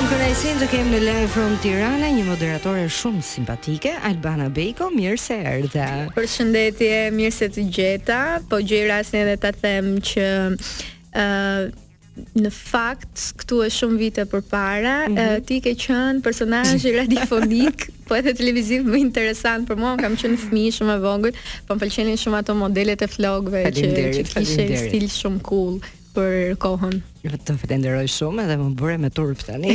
[0.00, 5.18] Sam Kërajsin të kem në live from Tirana, një moderatore shumë simpatike, Albana Beiko, mirë
[5.20, 5.88] se erdhe.
[6.16, 10.28] Për shëndetje, mirë se të gjeta, po gjej rasin edhe të them që...
[11.12, 11.68] Uh,
[12.40, 15.44] në fakt këtu është shumë vite përpara mm -hmm.
[15.46, 20.74] ti ke qenë personazh radiofonik po edhe televiziv më interesant për mua kam qenë fëmijë
[20.78, 21.32] shumë e vogël
[21.66, 23.86] po më pëlqenin shumë ato modelet e flokëve që,
[24.16, 25.80] që kishin stil shumë cool
[26.14, 29.74] për kohën të falenderoj shumë edhe më bure me turp tani.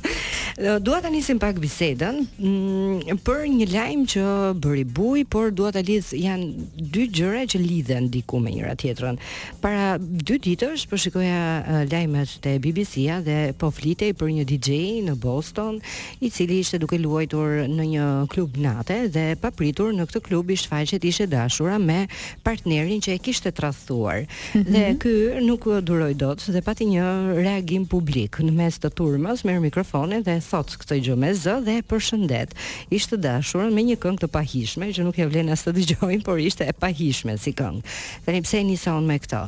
[0.86, 4.24] dua ta nisim pak bisedën mm, për një lajm që
[4.62, 9.18] bëri buj, por dua ta lidh janë dy gjëra që lidhen diku me njëra tjetrën.
[9.64, 15.16] Para dy ditësh po shikoja lajmet të BBC-a dhe po flitej për një DJ në
[15.22, 15.80] Boston,
[16.22, 20.60] i cili ishte duke luajtur në një klub nate dhe papritur në këtë klub i
[20.60, 22.04] shfaqet ishte dashura me
[22.46, 24.22] partnerin që e kishte tradhtuar.
[24.22, 24.72] Mm -hmm.
[24.72, 25.16] Dhe ky
[25.48, 27.04] nuk duroi dot dhe pati një
[27.44, 31.76] reagim publik në mes të turmës, merë mikrofonin dhe thot këtë gjë me zë dhe
[31.88, 32.52] përshëndet.
[32.92, 36.40] Ishte dashur me një këngë të pahishme, që nuk e vlen as të dëgjojmë, por
[36.44, 37.80] ishte e pahishme si këngë.
[38.26, 39.40] Tani pse i nisa unë me këtë?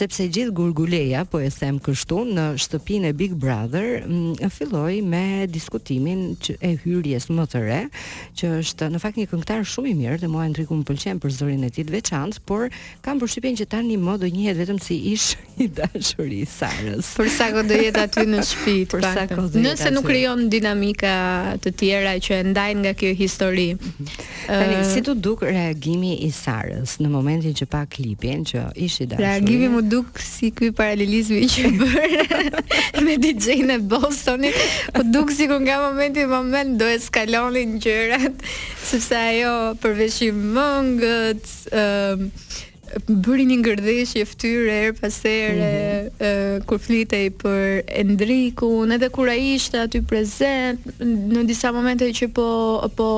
[0.00, 5.24] Sepse gjithë gurguleja, po e them kështu, në shtëpinë e Big Brother mm, filloi me
[5.54, 7.80] diskutimin që e hyrjes më të re,
[8.40, 11.36] që është në fakt një këngëtar shumë i mirë dhe mua Enriku më pëlqen për
[11.38, 12.66] zërin e tij të veçantë, por
[13.06, 17.08] kam përshtypjen që tani më do njihet vetëm si ish i dashurisë Sarës.
[17.18, 18.74] Për sa kohë do jetë aty në shtëpi?
[18.90, 19.62] Për sa kohë?
[19.62, 21.14] Nëse nuk krijon dinamika
[21.62, 23.68] të tjera që e ndajnë nga kjo histori.
[23.76, 24.08] Mhm.
[24.48, 29.08] Tani uh, si të duk reagimi i Sarës në momentin që pa klipin që ishi
[29.10, 29.22] dashur.
[29.24, 32.54] Reagimi më duk si ky paralelizmi që bën
[33.06, 34.58] me DJ-n e Bostonit,
[34.94, 38.42] po duk sikur nga momenti në moment do eskalonin gjërat,
[38.88, 42.64] sepse ajo përveç i mëngët, ëh uh,
[43.04, 46.64] bëri një ngërdhëshje fytyrë er pas here mm -hmm.
[46.64, 52.48] kur flitej për Endrikun, edhe kur ai ishte aty prezant në disa momente që po
[52.96, 53.08] po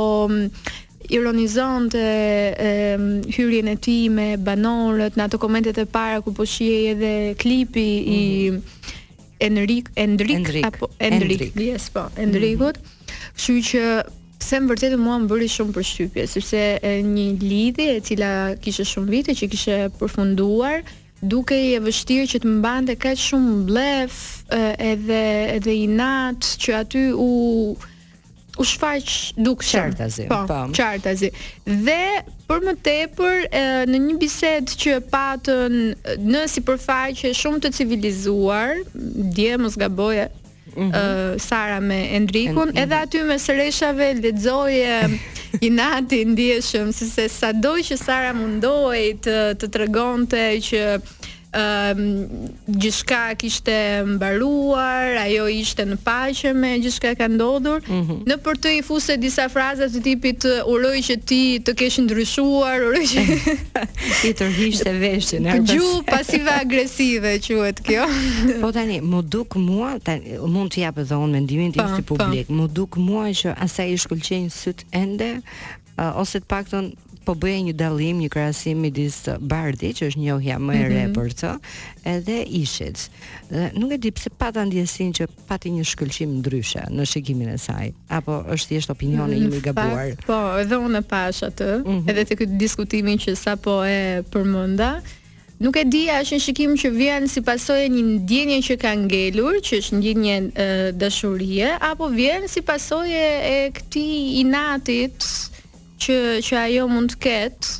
[1.10, 2.02] ironizonte
[3.36, 7.90] hyrjen e tij me banorët në ato komentet e para ku po shihej edhe klipi
[7.94, 8.16] mm -hmm.
[8.18, 8.60] i mhm.
[9.40, 11.52] Enrik Endrik, Endrik apo Endrik, Endrik.
[11.70, 12.76] yes po, Endrikut.
[12.78, 13.18] Mm -hmm.
[13.36, 13.80] Kështu që
[14.58, 16.62] më vërtetë mua më bëri shumë përshtypje sepse
[17.06, 18.30] një lidhje e cila
[18.62, 20.80] kishte shumë vite që kishte përfunduar
[21.30, 24.18] duke i e vështirë që të mbante kaq shumë blef
[24.80, 25.20] edhe
[25.58, 27.30] edhe i natë, që aty u
[28.60, 29.12] u shfaq
[29.46, 30.26] duke qartazi.
[30.28, 30.58] Po, po.
[30.76, 31.30] qartazi.
[31.64, 35.78] Dhe për më tepër në një bisedë që e patën
[36.28, 38.82] në sipërfaqe shumë të civilizuar,
[39.32, 40.26] dje mos gaboje,
[40.76, 41.38] -hmm.
[41.38, 45.18] Sara me Endrikun, edhe aty me Sëreshave lexoje
[45.66, 47.50] i nati ndjeshëm se, se sa
[47.88, 50.84] që Sara mundohej të të tregonte që
[51.50, 52.24] um, ehm,
[52.78, 58.24] gjithka kishte mbaruar, ajo ishte në pashë me gjithka ka ndodur, mm -hmm.
[58.30, 62.78] në për të i fuse disa frazat të tipit uroj që ti të keshë ndryshuar,
[62.88, 63.22] uroj që...
[64.22, 64.44] ti të
[64.90, 65.74] e veshë, në rëpës...
[65.74, 68.04] Gju pasiva agresive, që e të kjo.
[68.60, 72.00] po tani, mu duk mua, tani, mund të japë dhe onë me të jështë po,
[72.00, 72.14] i po.
[72.16, 72.66] publik, pa.
[72.74, 75.30] duk mua që asaj i shkullqenjë sëtë ende,
[76.14, 76.94] ose të pakton
[77.24, 81.14] po bëje një dallim, një krahasim midis Bardi, që është njohja më e re mhm.
[81.16, 81.50] për të,
[82.08, 83.06] edhe Ishit.
[83.50, 87.58] Dhe nuk e di pse pata ndjesinë që pati një shkëlqim ndryshe në shikimin e
[87.60, 90.14] saj, apo është thjesht opinioni im mhm, i gabuar.
[90.26, 92.10] Po, edhe unë e pash atë, mhm.
[92.10, 94.94] edhe te ky diskutimin që sapo e përmenda.
[95.60, 99.58] Nuk e di, është një shikim që vjen si pasojë një ndjenje që ka ngelur,
[99.60, 100.38] që është ndjenje
[100.96, 105.28] dashurie apo vjen si pasojë e këtij inatit,
[106.00, 106.16] që
[106.46, 107.76] që ajo mund të ketë.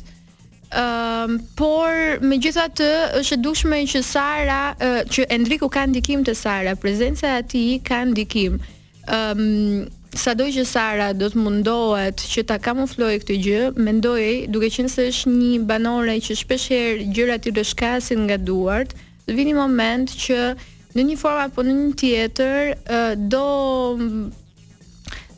[0.81, 2.87] Um, por me gjitha të
[3.19, 7.63] është e dukshme që Sara uh, që Endriku ka ndikim të Sara prezenca e ti
[7.83, 8.55] ka ndikim
[9.17, 14.71] um, sa doj që Sara do të mundohet që ta kamufloj këtë gjë, mendoj duke
[14.71, 18.95] qenë se është një banore që shpesher gjërat i rëshkasin nga duart
[19.27, 20.39] dhe vini moment që
[20.95, 23.45] në një forma apo në një tjetër do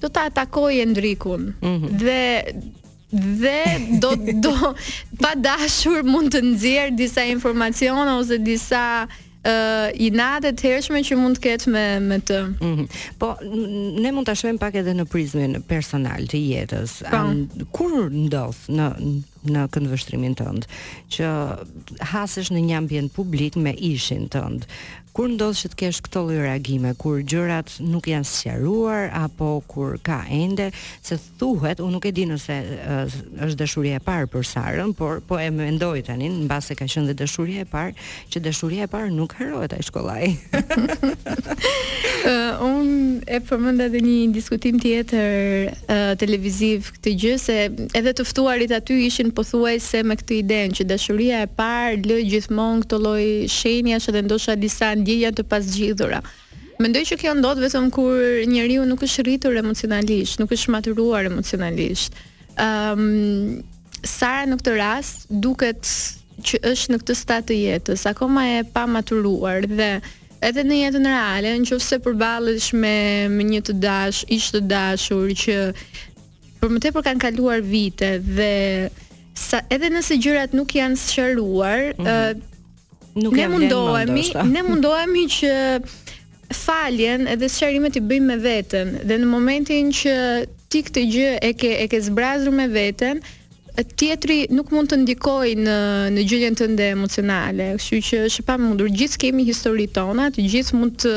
[0.03, 1.43] do ta atakoje ndrikun.
[1.61, 1.89] Mm -hmm.
[1.97, 2.43] Dhe
[3.41, 3.63] dhe
[4.01, 4.09] do
[4.45, 4.53] do
[5.23, 9.07] pa dashur mund të nxjerr disa informacione ose disa
[9.43, 12.37] ë uh, inate të hershme që mund të ketë me me të.
[12.61, 12.87] Mm -hmm.
[13.19, 13.27] Po
[14.03, 16.91] ne mund ta shohim pak edhe në prizmin personal të jetës.
[17.03, 17.09] Pa.
[17.11, 17.65] Po.
[17.75, 18.85] kur ndodh në
[19.53, 20.61] në këndvështrimin tënd
[21.13, 21.27] që
[22.11, 24.59] hasësh në një ambient publik me ishin tënd,
[25.13, 29.99] kur ndodh që të kesh këtë lloj reagime, kur gjërat nuk janë sqaruar apo kur
[30.03, 30.71] ka ende
[31.05, 33.15] se thuhet, unë nuk e di nëse uh,
[33.45, 37.15] është dashuria e parë për Sarën, por po e mendoj tani, mbase ka qenë dhe
[37.21, 37.93] dashuria e parë,
[38.33, 40.31] që dashuria e parë nuk harohet ai shkollaj.
[42.25, 42.89] uh, un
[43.23, 47.59] e përmend edhe një diskutim tjetër uh, televiziv këtë gjë se
[48.01, 52.81] edhe të ftuarit aty ishin pothuajse me këtë idenë që dashuria e parë lë gjithmonë
[52.87, 53.23] këtë lloj
[53.59, 56.21] shenjash edhe ndoshta disa ndjeja të pasgjidhura.
[56.81, 58.17] Mendoj që kjo ndodh vetëm kur
[58.49, 62.15] njeriu nuk është rritur emocionalisht, nuk është maturuar emocionalisht.
[62.55, 63.61] Ëm ehm, um,
[64.03, 65.87] Sara në këtë rast duket
[66.43, 69.87] që është në këtë stad të jetës, akoma e pa maturuar dhe
[70.43, 72.91] edhe në jetën reale, nëse përballesh me
[73.31, 75.55] me një të dash, ish të dashur që
[76.59, 78.51] për më tepër kanë kaluar vite dhe
[79.39, 82.51] sa, edhe nëse gjërat nuk janë sqaruar, mm -hmm
[83.13, 85.51] nuk ne mundohemi, ne mundohemi që
[86.53, 90.15] faljen edhe sqarimet i bëjmë me veten dhe në momentin që
[90.73, 93.21] ti këtë gjë e ke e ke zbrazur me veten,
[93.97, 95.77] tjetri nuk mund të ndikoj në
[96.13, 98.89] në gjendjen tënde emocionale, kështu që është pa mundur.
[98.93, 101.13] Gjithë kemi histori tona, të gjithë mund të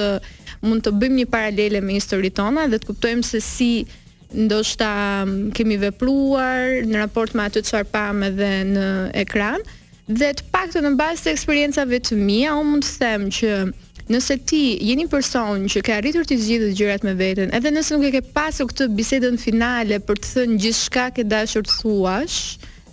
[0.67, 3.71] mund të bëjmë një paralele me histori tona dhe të kuptojmë se si
[4.37, 4.93] ndoshta
[5.55, 8.87] kemi vepruar në raport me atë çfarë pamë edhe në
[9.25, 9.61] ekran.
[9.61, 13.25] Ëh, Dhe të pak të në bas të eksperiencave të mija, unë mund të them
[13.35, 13.55] që
[14.07, 18.07] nëse ti jeni person që ka arritur të dhe gjërat me veten, edhe nëse nuk
[18.07, 22.39] e ke pasur këtë bisedën finale për të thënë gjithçka që dashur të thuash,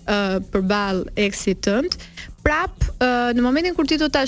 [0.04, 1.94] Uh, përball eksit tënd.
[2.44, 4.26] Prap, uh, në momentin kur ti do ta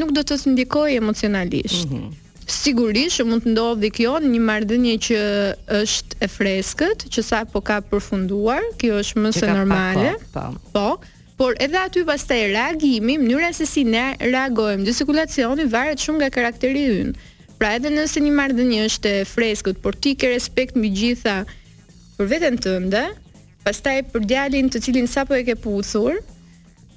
[0.00, 1.84] nuk do të të ndikojë emocionalisht.
[1.90, 2.16] Mm -hmm.
[2.48, 3.52] Sigurisht që mund të
[3.82, 5.20] dhe kjo në një marrëdhënie që
[5.82, 10.14] është e freskët, që sa po ka përfunduar, kjo është më normale.
[10.32, 10.48] Pa, pa.
[10.48, 10.56] Po.
[10.72, 10.88] po
[11.42, 16.28] por edhe aty pastaj reagimi, mënyra se si ne reagojmë, dhe sikulacioni varet shumë nga
[16.36, 17.14] karakteri ynë.
[17.58, 21.34] Pra edhe nëse një marrëdhënie është e freskët, por ti ke respekt mbi gjitha
[22.20, 23.02] për veten tënde,
[23.66, 26.20] pastaj për djalin të cilin sapo e ke puthur,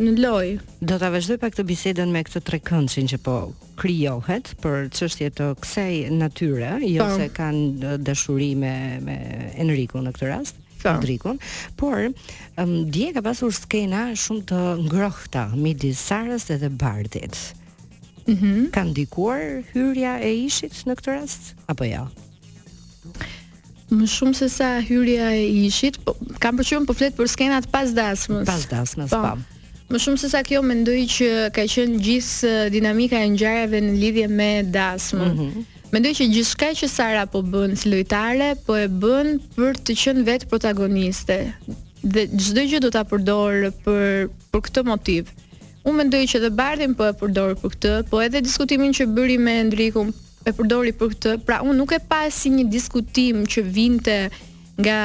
[0.00, 0.54] në lojë.
[0.88, 3.34] Do ta vazhdoj pak këtë bisedën me këtë trekëndshin që po
[3.78, 8.72] krijohet për çështje të kësaj natyre, jo se kanë dashuri me
[9.04, 9.18] me
[9.60, 10.62] Enriku në këtë rast.
[10.86, 11.38] Rodrikun,
[11.74, 11.98] por
[12.60, 17.40] um, dje ka pasur skena shumë të ngrohta midis Sarës dhe, dhe Bardit.
[18.26, 18.70] Mm -hmm.
[18.74, 19.42] Ka ndikuar
[19.74, 21.90] hyrja e ishit në këtë rast apo jo?
[21.90, 22.02] Ja?
[23.94, 27.86] Më shumë se sa hyrja e ishit, po, kam përqyrën po flet për skenat pas
[27.94, 28.46] dasmës.
[28.48, 29.20] Pas dasmës, po.
[29.22, 29.38] Pam.
[29.38, 29.94] Po.
[29.94, 34.26] Më shumë se sa kjo mendoj që ka qenë gjithë dinamika e ngjarjeve në lidhje
[34.34, 35.32] me dasmën.
[35.32, 35.64] Mm -hmm.
[35.94, 40.26] Mendoj që gjithçka që Sara po bën si lojtare, po e bën për të qenë
[40.28, 41.38] vetë protagoniste.
[42.02, 45.24] Dhe çdo gjë do ta përdor për për këtë motiv.
[45.30, 45.44] Mm
[45.88, 49.38] unë mendoj që dhe Bardin po e përdor për këtë, po edhe diskutimin që bëri
[49.46, 50.10] me Endrikun
[50.46, 51.36] e përdori për këtë.
[51.46, 54.18] Pra unë nuk e pa si një diskutim që vinte
[54.76, 54.96] nga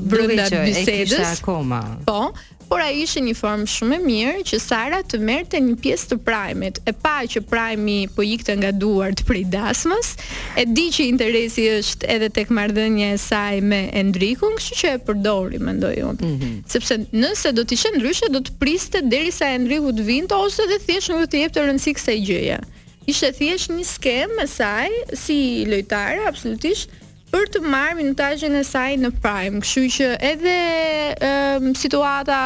[0.09, 1.13] brenda bisedës.
[1.13, 1.81] Po, e kisha akoma.
[2.09, 2.21] Po,
[2.67, 6.17] por ai ishte një formë shumë e mirë që Sara të merrte një pjesë të
[6.27, 6.79] primit.
[6.89, 10.13] E pa që primi po ikte nga duart prej dasmës,
[10.59, 15.01] e di që interesi është edhe tek marrëdhënia e saj me Endrikun, kështu që e
[15.09, 16.21] përdori mendoj unë.
[16.21, 16.61] Mm -hmm.
[16.75, 20.79] Sepse nëse do të ishte ndryshe do të priste derisa Endriku të vinte ose dhe
[20.85, 22.59] thjesht nuk do të jepte rëndësi kësaj gjëje.
[23.11, 24.89] Ishte thjesht një skem e saj
[25.23, 25.37] si
[25.71, 26.89] lojtare absolutisht
[27.33, 29.61] për të marrë minutazhin e saj në prime.
[29.65, 30.55] Kështu që edhe
[31.25, 32.43] um, situata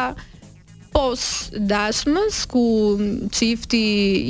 [0.94, 2.62] post dasmës ku
[3.36, 3.78] çifti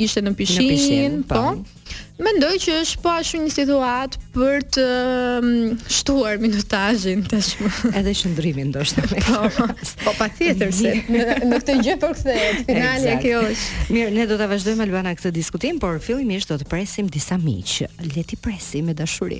[0.03, 1.45] ishte në pishinë, pishin, po.
[1.47, 1.99] po.
[2.19, 5.53] Mendoj që është po ashtu një situatë për të um,
[5.87, 7.71] shtuar minutazhin tashmë.
[8.01, 9.23] Edhe shndrimin ndoshta me.
[9.29, 9.67] Po,
[10.03, 13.85] po patjetër se në, në këtë gjë për po kthehet finali e kjo është.
[13.95, 17.77] Mirë, ne do ta vazhdojmë Albana këtë diskutim, por fillimisht do të presim disa miq.
[18.11, 19.39] Le ti presim me dashuri.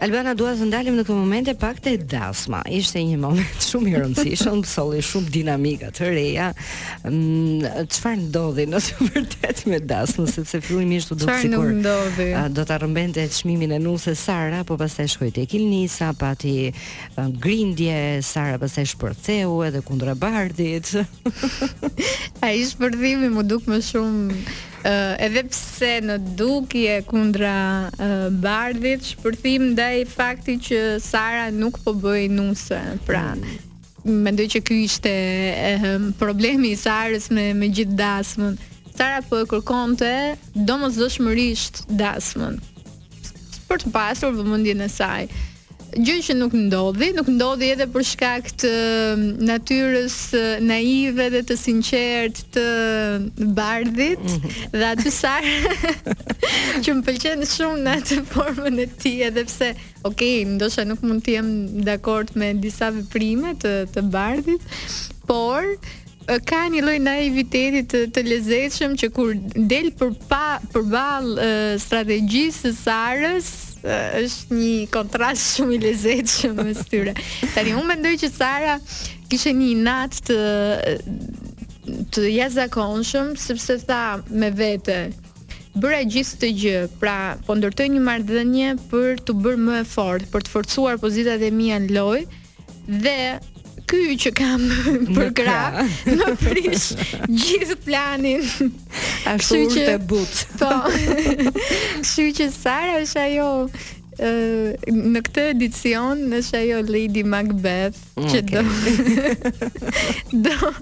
[0.00, 2.62] Albana duhet të ndalim në këtë moment e pak të dasma.
[2.72, 6.46] Ishte një moment shumë i rëndësishëm, solli shumë dinamika të reja.
[7.04, 11.68] Mm, çfarë ndodhi në të vërtetë me dasmën, sepse fillimisht u duk sikur.
[12.56, 16.54] Do ta rëmbente çmimin e nusës Sara, po pastaj shkoi te Kilnisa, pati
[17.36, 20.94] grindje, Sara pastaj shpërtheu edhe kundra Bardit.
[22.44, 27.50] Ai shpërthimi më duk më shumë Uh, edhe pse në dukje kundra
[27.90, 32.78] uh, bardhit, shpërthim ndaj fakti që Sara nuk po bëj nuse.
[33.04, 34.14] Pra, mm.
[34.24, 35.12] mendoj që ky ishte
[35.52, 38.56] eh, problemi i Sarës me me gjithë dasmën.
[38.96, 40.14] Sara po e kërkonte
[40.56, 42.56] domosdoshmërisht dasmën
[43.70, 45.24] për të pasur vëmendjen e saj
[45.98, 51.40] gjë që nuk ndodhi, nuk ndodhi edhe për shkak të um, natyrës uh, naive dhe
[51.48, 52.64] të sinqert të
[53.56, 54.58] bardhit mhm.
[54.76, 55.34] dhe aty sa
[56.82, 59.72] që më pëlqen shumë në atë formën e tij edhe pse
[60.06, 60.24] ok,
[60.56, 61.50] ndoshta nuk mund të jem
[61.86, 64.62] dakord me disa veprime të të bardhit,
[65.28, 69.34] por uh, ka një lloj naiviteti të, të lezetshëm që kur
[69.70, 70.44] del për pa
[70.74, 73.50] përball uh, strategjisë së Sarës,
[73.84, 77.14] është një kontrast shumë i lezetshëm me tyre.
[77.54, 78.74] Tani unë mendoj që Sara
[79.30, 80.38] kishte një nat të
[82.12, 84.98] të jashtëzakonshëm sepse tha me vete
[85.80, 90.28] bëra gjithë të gjë, pra po ndërtoj një marrëdhënie për të bërë më e fortë,
[90.34, 92.26] për të forcuar pozitat e mia në lojë
[93.06, 93.16] dhe
[93.90, 94.62] ky që kam
[95.16, 95.86] për krah pra.
[96.22, 96.90] më prish
[97.30, 98.46] gjithë planin.
[99.30, 100.44] Ashtu që të but.
[100.60, 100.74] Po.
[102.00, 103.50] Kështu që Sara është ajo
[104.20, 110.72] në këtë edicion është ajo Lady Macbeth mm, që do do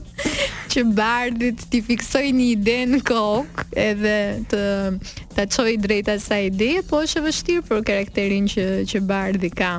[0.75, 4.17] që bardit t'i fiksoj një ide në kokë edhe
[4.51, 4.65] të
[5.37, 9.73] ta qoj drejt asaj ide, po është e vështirë për karakterin që që bardhi ka.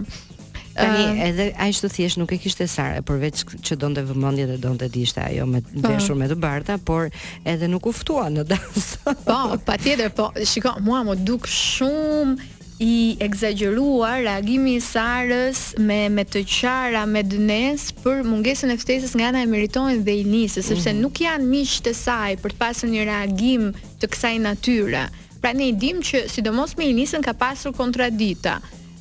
[0.79, 4.57] Tani uh, edhe ai ashtu thjesht nuk e kishte Sara përveç që donte vëmendje dhe
[4.63, 5.89] donte dishte ajo me po.
[5.89, 7.09] veshur uh, me të barta, por
[7.43, 8.85] edhe nuk u ftua në dans.
[9.27, 12.93] po, patjetër, po shikoj mua më duk shumë i
[13.25, 19.33] egzageruar reagimi i Sarës me me të qara me dënes për mungesën e ftesës nga
[19.33, 21.01] ana e meritonit dhe i nisës, sepse mhm.
[21.03, 25.03] nuk janë miq të saj për të pasur një reagim të kësaj natyre.
[25.43, 28.59] Pra ne i dim që sidomos me i nisën ka pasur kontradita.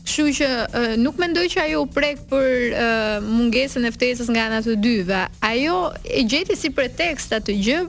[0.08, 0.46] Kështu që
[1.02, 2.76] nuk mendoj që ajo u prek për
[3.28, 5.18] mungesën e ftesës nga ana të dyve.
[5.44, 5.74] Ajo
[6.08, 7.82] e gjeti si pretekst atë gjë,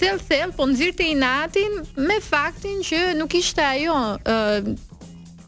[0.00, 1.76] thell thell po nxirrte inatin
[2.08, 4.38] me faktin që nuk ishte ajo e,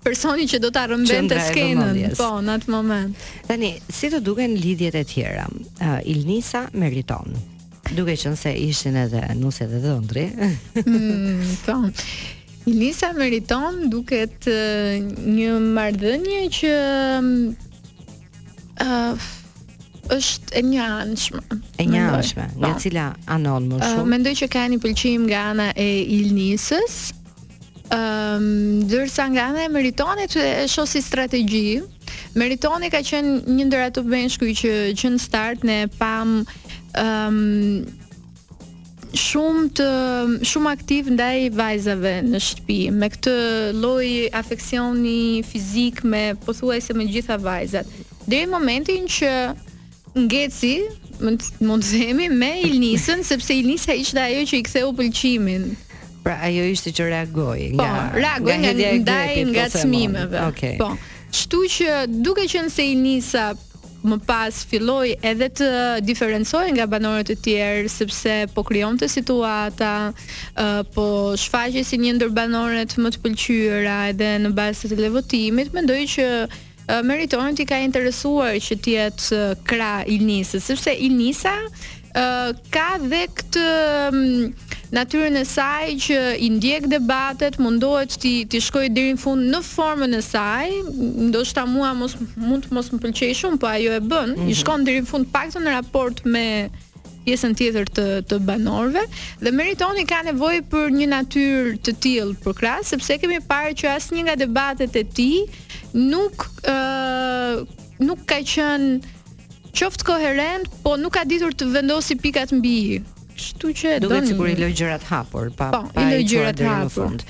[0.05, 3.19] personi që do ta rëmbente skenën po në atë moment.
[3.50, 5.49] Tani, si të duken lidhjet e tjera?
[5.83, 7.35] Uh, Ilnisa meriton.
[7.97, 10.29] Duke qenë se ishin edhe nuse dhe dhëndri.
[10.87, 11.81] Hmm, po.
[12.66, 16.71] Ilisa meriton duket një marrëdhënie që
[18.83, 19.31] uh,
[20.16, 21.42] është e një anshme.
[21.83, 22.69] E një anshme, nga no.
[22.75, 22.83] Po.
[22.85, 24.04] cila anon më shumë.
[24.04, 25.88] Uh, mendoj që ka një pëlqim nga ana e
[26.21, 27.00] Ilnisës.
[27.92, 31.83] Ëm, um, dorsa nga ana e Meritonit e shoh si strategji.
[32.38, 36.38] Meritoni ka qenë një ndër ato bashkuj që që start ne pam
[36.95, 37.99] ëm um,
[39.21, 39.87] shumë të
[40.49, 43.35] shumë aktiv ndaj vajzave në shtëpi me këtë
[43.81, 47.88] lloj afeksioni fizik me pothuajse me gjitha vajzat.
[48.25, 49.33] Deri momentin që
[50.16, 50.73] ngeci
[51.23, 55.69] mund të themi me Ilnisën sepse Ilnisa ishte ajo që i ktheu pëlqimin.
[56.23, 60.45] Pra ajo ishte që reagoi po, nga po, reagoi nga ndaj nga çmimeve.
[60.52, 60.76] Okay.
[60.81, 60.95] Po.
[60.97, 63.47] po Shtu që duke qenë se Ilnisa
[64.07, 65.69] më pas filloi edhe të
[66.07, 70.11] diferencohej nga banorët e tjerë sepse po krijonte situata,
[70.95, 71.07] po
[71.39, 76.29] shfaqej si një ndër banorët më të pëlqyera edhe në bazë të levotimit, mendoj që
[77.07, 81.55] meritorin ti ka interesuar që ti jetë i Ilnisës, sepse Ilnisa
[82.75, 83.69] ka dhe këtë
[84.93, 89.61] natyrën e saj që i ndjek debatet, mundohet ti ti shkoj deri në fund në
[89.65, 90.69] formën e saj,
[91.33, 94.51] ndoshta mua mos mund të mos më pëlqej shumë, po ajo e bën, mm -hmm.
[94.51, 94.59] i mhm.
[94.61, 96.47] shkon deri në fund paktën në raport me
[97.25, 99.03] pjesën tjetër të të banorëve
[99.45, 103.87] dhe meritoni ka nevojë për një natyrë të tillë për krah, sepse kemi parë që
[103.97, 105.39] asnjë nga debatet e tij
[106.11, 106.37] nuk
[106.75, 107.65] ë uh,
[108.07, 109.01] nuk ka qenë
[109.79, 113.01] qoftë koherent, po nuk ka ditur të vendosi pikat mbi i.
[113.43, 116.87] Kështu që do të i lloj gjërat hapur, pa po, pa i lloj gjërat hapur
[116.87, 117.25] në fund.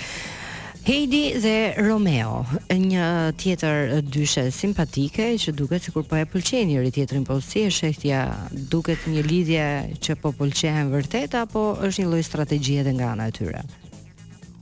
[0.82, 2.40] Heidi dhe Romeo,
[2.74, 3.06] një
[3.40, 8.24] tjetër dyshe simpatike që duket sikur po e pëlqen njëri tjetrin, po si e shehtja
[8.72, 9.68] duket një lidhje
[10.02, 13.62] që po pëlqen vërtet apo është një lloj strategjie edhe nga ana e tyre?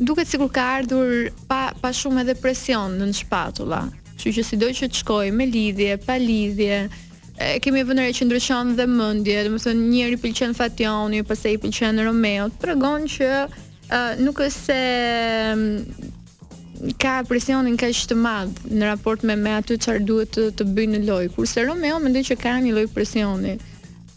[0.08, 3.82] duket sikur ka ardhur pa pa shumë edhe presion në shpatulla.
[4.16, 6.78] Kështu që sido që të shkojë me lidhje, pa lidhje,
[7.42, 11.64] e kemi vënë që ndryshon dhe mendje, do të thonë njëri pëlqen Fationi, pastaj i
[11.66, 13.48] pëlqen Romeo, tregon që e,
[14.24, 14.82] nuk është se
[17.00, 21.00] ka presionin kaq të madh në raport me me aty çfarë duhet të, të bëjnë
[21.00, 21.32] në lojë.
[21.36, 23.56] Kurse Romeo mendoj që ka një lloj presioni.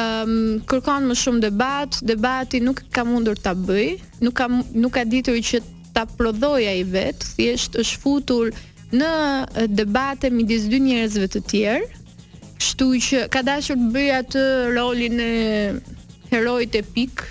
[0.00, 4.46] ëm um, kërkon më shumë debat, debati nuk ka mundur ta bëj, nuk ka
[4.82, 5.62] nuk ka ditur që
[5.94, 8.52] ta prodhoj ai vet, thjesht është futur
[8.92, 9.10] në
[9.72, 11.88] debate midis dy njerëzve të tjerë.
[12.60, 14.42] Kështu që ka dashur të bëj atë
[14.76, 15.32] rolin e
[16.30, 17.24] Heroj epik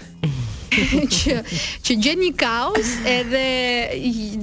[1.18, 1.36] që
[1.88, 3.44] që gjen një kaos edhe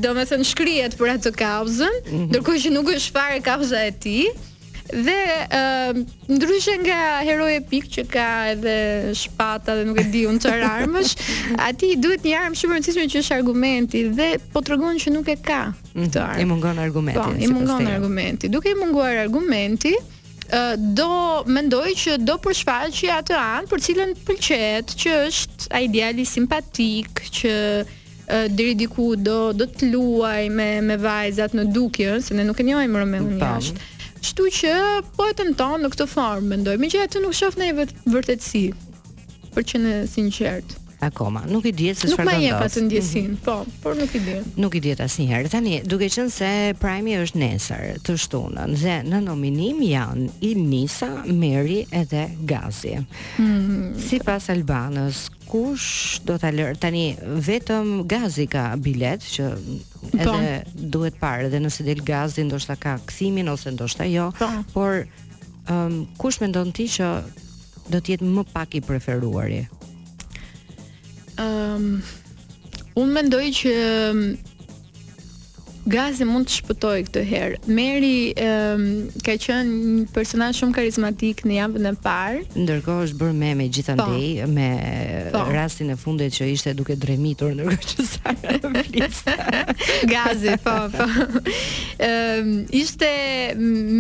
[0.03, 2.25] domethën shkrihet për atë kaosën, mhm.
[2.33, 4.33] ndërkohë që nuk është fare kauza e tij.
[4.87, 5.97] Dhe ë uh,
[6.31, 6.97] ndryshe nga
[7.27, 8.75] hero epik që ka edhe
[9.19, 11.15] shpata dhe nuk e di unë çfarë armësh,
[11.69, 15.33] aty duhet një armë shumë e rëndësishme që është argumenti dhe po tregon që nuk
[15.35, 15.61] e ka.
[15.97, 16.41] Mm -hmm.
[16.43, 17.19] I mungon argumenti.
[17.21, 18.49] Po, i mungon argumenti.
[18.49, 19.93] Duke i munguar argumenti,
[20.97, 21.09] do
[21.47, 27.55] mendoj që do përshfaqi atë anë për cilën pëlqet, që është ai djali simpatik, që
[28.59, 32.65] deri diku do do të luaj me me vajzat në dukje, se ne nuk e
[32.67, 33.93] njohim Romeo jashtë.
[34.17, 34.73] Kështu që
[35.15, 36.79] po e tenton në këtë formë, mendoj.
[36.83, 37.71] Megjithatë nuk shoh ne
[38.11, 38.65] vërtetësi
[39.55, 41.45] për që në sinqertë akoma.
[41.49, 42.41] Nuk i diet se çfarë do të ndodhë.
[42.41, 44.47] Nuk më jep atë ndjesinë, po, por nuk i diet.
[44.61, 45.51] Nuk i diet asnjëherë.
[45.53, 46.51] Tani, duke qenë se
[46.81, 52.95] Prime është nesër të shtunën, dhe në nominim janë Ilnisa, Meri edhe Gazi.
[52.97, 54.09] Mm -hmm.
[54.09, 56.77] Sipas Albanës, kush do ta lër?
[56.79, 57.17] Tani
[57.49, 59.45] vetëm Gazi ka bilet që
[60.23, 60.33] po.
[60.33, 64.49] edhe duhet parë Dhe nëse del Gazi ndoshta ka kthimin ose ndoshta jo, po.
[64.73, 65.07] por
[65.67, 67.23] ëm um, kush mendon ti që
[67.91, 69.67] do të jetë më pak i preferuari
[71.41, 71.89] Um,
[72.97, 73.71] unë mendoj që
[74.09, 74.21] um,
[75.87, 77.59] Gazi mund të shpëtoj këtë herë.
[77.71, 78.87] Meri um,
[79.23, 82.41] ka qenë një personaj shumë karizmatik në javën e parë.
[82.59, 84.49] Ndërkohë është bërë meme gjithandej po.
[84.57, 84.67] me
[85.37, 85.45] po.
[85.55, 88.35] rastin e fundit që ishte duke dremitur Në që sa
[88.89, 89.21] flis.
[90.11, 91.07] Gazi, po, po.
[92.09, 93.13] um, ishte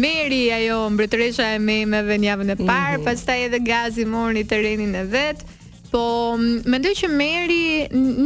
[0.03, 3.11] Meri ajo mbretëresha e memeve në javën e parë, mm -hmm.
[3.12, 5.46] pastaj edhe Gazi mori terrenin e vet.
[5.90, 7.64] Po, mendoj që Meri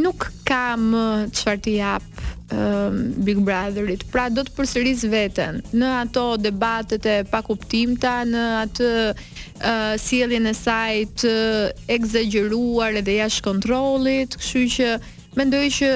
[0.01, 1.03] nuk ka më
[1.35, 2.21] çfarë t'i jap
[2.55, 4.05] um, Big Brotherit.
[4.13, 10.53] Pra do të përsëris veten në ato debatet e pakuptimta, në atë uh, sjelljen e
[10.57, 11.35] saj të
[11.97, 14.89] egzageruar edhe jashtë kontrollit, kështu që
[15.37, 15.91] mendoj që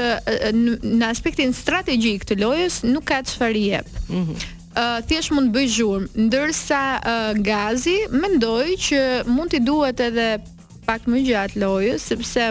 [0.55, 3.89] në aspektin strategjik të lojës nuk ka çfarë jep.
[4.11, 4.27] Mhm.
[4.29, 8.99] Mm Uh, thjesht mund të bëj zhurmë, ndërsa uh, Gazi mendoj që
[9.31, 10.25] mund t'i duhet edhe
[10.85, 12.45] pak më gjatë lojës sepse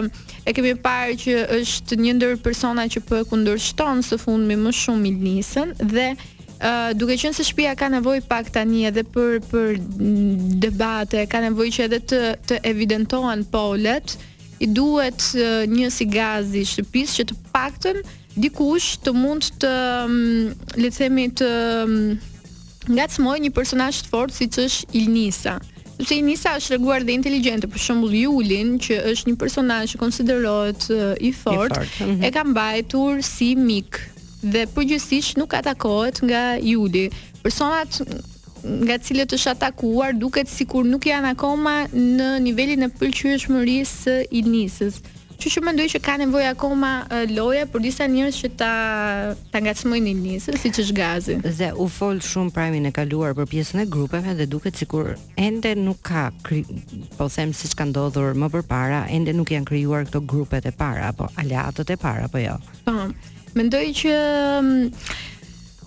[0.49, 4.77] e kemi parë që është një ndër persona që po e kundërshton së fundmi më
[4.83, 6.09] shumë Ilnisën dhe
[6.65, 9.73] Uh, duke qenë se shtëpia ka nevojë pak tani edhe për për
[10.63, 14.15] debate, ka nevojë që edhe të të evidentohen polet,
[14.65, 18.01] i duhet uh, një si gazi shtëpisë që të paktën
[18.47, 19.75] dikush të mund të
[20.07, 20.17] um,
[20.81, 21.51] le të themi të
[21.83, 22.01] um,
[22.97, 25.59] ngacmojë një personazh të fortë siç është Ilnisa.
[25.95, 30.89] Sepse Inisa është reguar dhe inteligjente, për shembull Julin, që është një personazh që konsiderohet
[30.91, 32.01] uh, i fortë, fort.
[32.03, 32.27] mm -hmm.
[32.27, 34.01] e ka mbajtur si mik
[34.53, 37.07] dhe përgjithsisht nuk atakohet nga Juli.
[37.43, 37.93] Personat
[38.85, 41.77] nga cilët është atakuar duket sikur nuk janë akoma
[42.19, 44.95] në nivelin e pëlqyeshmërisë i Inisës.
[45.41, 46.91] Që që mendoj që ka nevojë akoma
[47.35, 48.71] loja për disa njerëz që ta
[49.53, 51.37] ta ngacmojnë njësë, siç është gazi.
[51.59, 55.75] Dhe u fol shumë prajmi e kaluar për pjesën e grupeve dhe duket sikur ende
[55.81, 56.63] nuk ka kri,
[57.19, 61.11] po them siç ka ndodhur më përpara, ende nuk janë krijuar këto grupet e para
[61.11, 62.59] apo aleatët e para apo jo.
[62.87, 62.99] Po.
[63.55, 64.87] Mendoj që mm,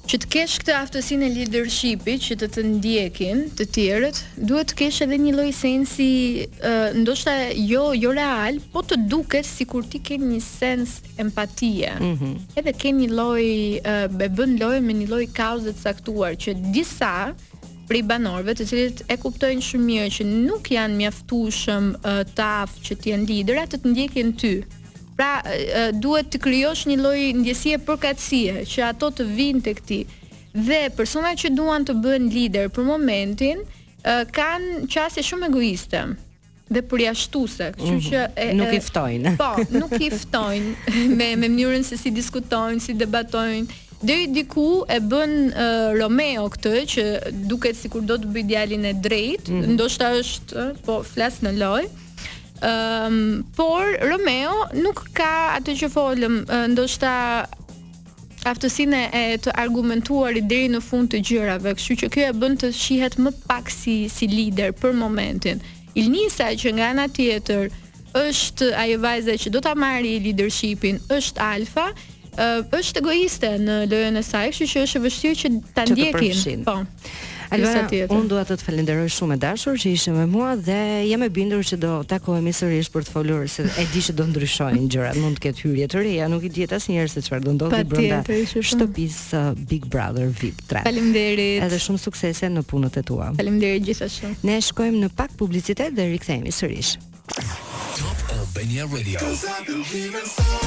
[0.07, 4.77] që të kesh këtë aftësinë e leadershipit që të të ndjekin të tjerët, duhet të
[4.81, 6.07] kesh edhe një lloj sensi,
[6.47, 11.91] ë uh, ndoshta jo jo real, po të duket sikur ti ke një sens empatie.
[11.97, 13.47] Mm Edhe ke një lloj
[13.83, 17.13] uh, bën lojë me një lloj kauze të caktuar që disa
[17.87, 22.95] prej banorëve të cilët e kuptojnë shumë mirë që nuk janë mjaftueshëm uh, taf që
[22.99, 24.55] të jenë lidera të të ndjekin ty.
[24.63, 24.76] Mm
[25.17, 29.99] Pra e, duhet të krijosh një lloj ndjesie përkatësie që ato të vinë të ti.
[30.57, 36.05] Dhe persona që duan të bëhen lider për momentin e, kanë qasje shumë egoiste
[36.67, 38.07] dhe përjashtuese, kështu mm -hmm.
[38.07, 39.31] që e, nuk i ftojnë.
[39.39, 39.51] Po,
[39.81, 43.65] nuk i ftojnë me me mënyrën se si diskutojnë, si debatojnë.
[44.03, 45.31] i diku e bën
[45.99, 47.03] Romeo këtë që
[47.51, 49.69] duket sikur do të bëj djalin e drejt, mm -hmm.
[49.73, 51.87] ndoshta është po flasë në lojë.
[52.63, 56.37] Um, por Romeo nuk ka atë që folëm
[56.73, 57.11] ndoshta
[58.49, 62.55] aftësinë e të argumentuar i deri në fund të gjërave, kështu që kjo e bën
[62.63, 65.61] të shihet më pak si si lider për momentin.
[65.93, 67.67] Ilnisa që nga ana tjetër
[68.25, 71.87] është ajo vajza që do ta marrë leadershipin, është alfa,
[72.79, 76.65] është egoiste në lojën e saj, kështu që është e vështirë që ta ndjekin.
[76.65, 76.79] Po.
[77.53, 81.23] Alvara, unë duhet të të falenderoj shumë e dashur që ishe me mua dhe jam
[81.23, 84.89] e bindur që do takohemi sërish për të folur se e di që do ndryshojnë
[84.93, 87.55] gjëra, mund të ketë hyrje të reja, nuk i djetë asë njerë se qëfar do
[87.55, 89.19] ndodhë i brënda shtëpis
[89.71, 90.83] Big Brother VIP 3.
[90.89, 91.63] Falim derit.
[91.69, 93.31] Edhe shumë suksese në punët e tua.
[93.39, 94.41] Falim derit gjitha shumë.
[94.49, 96.97] Ne shkojmë në pak publicitet dhe rikëthejmë sërish.
[97.99, 99.19] Top Albania Radio.
[99.23, 100.66] Cause